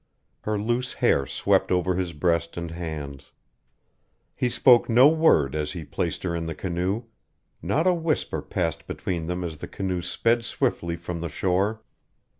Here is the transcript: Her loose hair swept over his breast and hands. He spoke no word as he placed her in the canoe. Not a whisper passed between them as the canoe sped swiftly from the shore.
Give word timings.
Her 0.45 0.57
loose 0.57 0.95
hair 0.95 1.27
swept 1.27 1.71
over 1.71 1.93
his 1.93 2.11
breast 2.13 2.57
and 2.57 2.71
hands. 2.71 3.31
He 4.35 4.49
spoke 4.49 4.89
no 4.89 5.07
word 5.07 5.53
as 5.53 5.73
he 5.73 5.83
placed 5.85 6.23
her 6.23 6.35
in 6.35 6.47
the 6.47 6.55
canoe. 6.55 7.03
Not 7.61 7.85
a 7.85 7.93
whisper 7.93 8.41
passed 8.41 8.87
between 8.87 9.27
them 9.27 9.43
as 9.43 9.57
the 9.57 9.67
canoe 9.67 10.01
sped 10.01 10.43
swiftly 10.43 10.95
from 10.95 11.21
the 11.21 11.29
shore. 11.29 11.83